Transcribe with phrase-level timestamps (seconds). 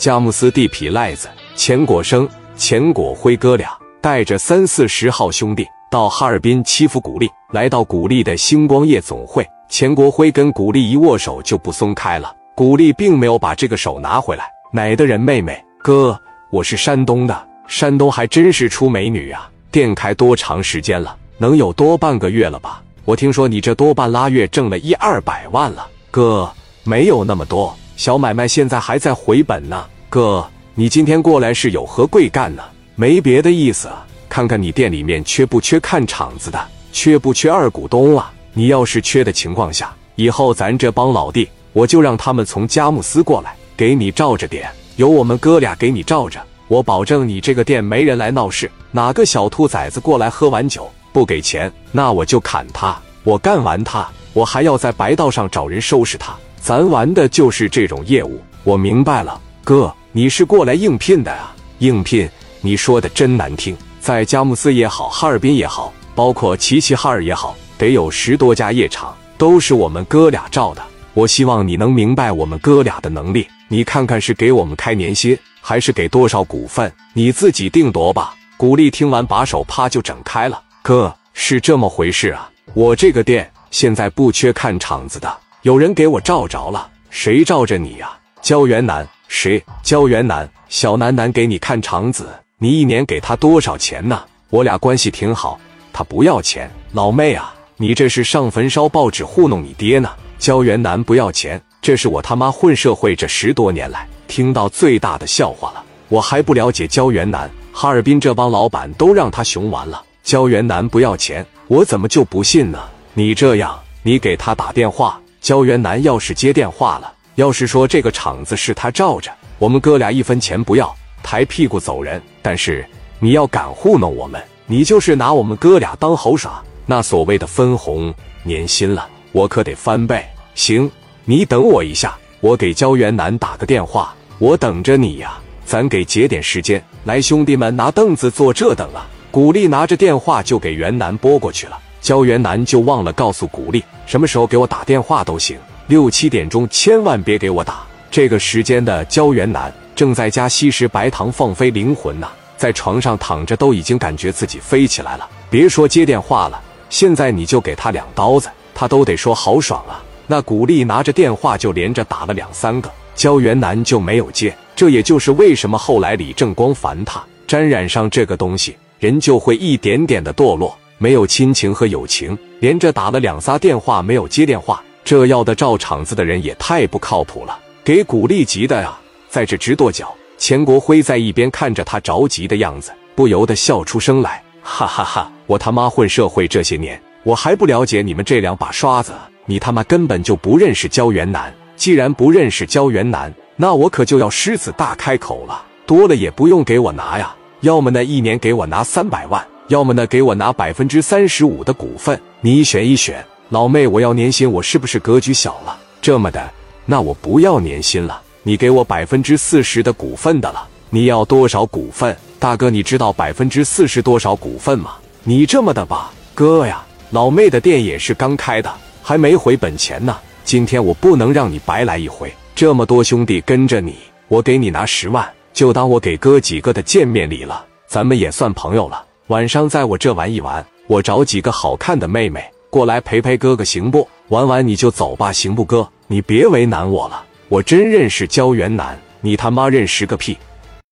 [0.00, 9.46] 佳木斯地痞赖子钱果生、钱果辉哥俩带着三四十号兄弟到哈尔滨欺负古力，来到古力的星光夜总会。
[9.68, 14.50] 钱国辉跟古力一握手就不松开了，古力并没有把这个手拿回来。
[14.72, 15.20] 哪的人？
[15.20, 16.18] 妹妹，哥，
[16.50, 19.50] 我是山东的，山东还真是出美女啊！
[19.70, 21.14] 店开多长时间了？
[21.36, 22.82] 能有多半个月了吧？
[23.04, 26.50] 我听说你这多半拉月挣了一二百万了，哥，
[26.84, 27.76] 没有那么多。
[28.00, 30.42] 小买卖现在还在回本呢，哥，
[30.74, 32.62] 你今天过来是有何贵干呢？
[32.94, 33.90] 没别的意思，
[34.26, 36.58] 看看你店里面缺不缺看场子的，
[36.94, 38.32] 缺不缺二股东啊？
[38.54, 48.70] 你要是缺的情况下，以后咱这帮老弟，我就让他们从佳木斯过来给你罩着点，有我们哥俩给你罩着，我保证你这个店没人来闹事。
[48.90, 56.34] 哪个小兔崽子过来喝完酒不给钱，那我就砍他，我干完他，我还要在白道上找人收拾他。
[56.60, 61.56] 咱玩的就是这种业务，我明白了，哥，你是过来应聘的啊？
[61.78, 62.28] 应聘？
[62.60, 70.82] 你说的真难听，在佳木斯也好，哈尔滨也好，包括齐齐哈尔也好，得有十多家夜场，都是我们哥俩照的。
[71.14, 78.34] 我希望你能明白我们哥俩的能力，你看看是给我们开年薪，还是给多少股份，你自己定夺吧。
[78.58, 80.62] 古力听完，把手啪就整开了。
[80.82, 82.50] 哥，是这么回事啊？
[82.74, 85.34] 我这个店现在不缺看场子的。
[85.62, 88.10] 有人给我罩着了，谁罩着你呀？
[88.40, 89.62] 焦元南，谁？
[89.82, 94.22] 焦元南，小南南给你看场子，你一年给他多少钱呢？
[94.48, 95.60] 我俩关系挺好，
[95.92, 96.70] 他不要钱。
[96.92, 100.08] 老妹啊，你这是上坟烧报纸糊弄你爹呢？
[100.38, 105.84] 焦元南不要钱，这是我他妈混社会这十多年来听到最大的笑话了。
[106.08, 110.02] 我还不了解焦元南，哈尔滨这帮老板都让他熊完了。
[110.22, 112.78] 焦元南不要钱，我怎么就不信呢？
[113.12, 115.20] 你这样，你给他打电话。
[115.40, 122.20] 焦元南要是接电话了，要是说这个场子是他罩着，我们哥俩一分钱不要，抬屁股走人。
[122.42, 122.86] 但是
[123.18, 130.22] 你要敢糊弄我们，你就是拿我们哥俩当猴耍，那所谓的分红年薪了，我可得翻倍。
[130.54, 130.90] 行，
[131.24, 135.38] 你等我一下，我给焦元南打个电话，我等着你呀。
[135.64, 139.06] 咱给节点时间，来兄弟们拿凳子坐这等啊。
[139.30, 141.78] 古力拿着电话就给元南拨过去了。
[142.00, 147.82] 焦元南就忘了告诉古力，什么时候给我打电话都行，六七点钟千万别给我打。
[148.10, 155.28] 这个时间的焦元南正在家吸食白糖放飞灵魂呢，在床上躺着都已经感觉自己飞起来了。
[155.48, 160.02] 别说接电话了，现在你就给他两刀子，他都得说好爽啊。
[160.26, 164.56] 那古力拿着电话就连着打了两三个，焦元南就没有接。
[164.74, 170.76] 这也就是为什么后来李正光烦他，沾染上这个东西，人就会一点点的堕落。
[171.02, 178.94] 没有亲情和友情，连着打了两仨电话没有接电话，这要的照场子的人也太不靠谱了，给古力急的呀，
[179.30, 180.14] 在这直跺脚。
[180.36, 185.32] 钱国辉在一边看着他着急的样子，不由得笑出声来，哈哈哈！
[185.46, 189.12] 我他妈混社会这些年，我还不了解你们这两把刷子，
[189.46, 191.50] 你他妈根本就不认识焦元南。
[191.76, 199.42] 既然不认识焦元南，那我可就要狮子大开口了，多了也不用给我拿呀，要么呢一年给我拿三百万。
[199.70, 203.24] 要么呢，给我拿百分之三十五的股份，你选一选。
[203.50, 205.78] 老妹，我要年薪，我是不是格局小了？
[206.02, 206.50] 这么的，
[206.84, 210.66] 那我不要年薪了，你给我百分之四十的股份的了。
[210.88, 212.16] 你要多少股份？
[212.40, 214.96] 大哥，你知道百分之四十多少股份吗？
[215.22, 218.68] 你这么的吧，哥呀，老妹的店也是刚开的，
[219.00, 220.16] 还没回本钱呢。
[220.42, 223.94] 今天我不能让你白来一回，这么多兄弟跟着你，
[224.26, 229.04] 我给你拿十万，就当我给哥几个的见面礼了，咱们也算朋友了。
[229.30, 234.08] 晚上在我这玩一玩，我找几个好看的妹妹过来陪陪哥哥，行不？
[234.26, 235.64] 玩完你就走吧，行不？
[235.64, 237.24] 哥，你别为难我了。
[237.48, 240.36] 我真认识焦元南，你他妈认识个屁！